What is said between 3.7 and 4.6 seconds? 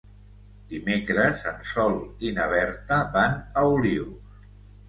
Olius.